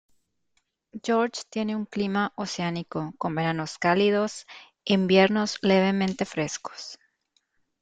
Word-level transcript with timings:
George 1.03 1.43
tiene 1.51 1.75
un 1.75 1.85
clima 1.85 2.33
oceánico, 2.35 3.13
con 3.19 3.35
veranos 3.35 3.77
cálidos, 3.77 4.47
e 4.83 4.93
inviernos 4.95 5.59
levemente 5.61 6.25
frescos. 6.25 6.97